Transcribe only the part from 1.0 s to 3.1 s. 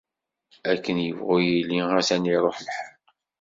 yebɣu yili, atan iṛuḥ lḥal.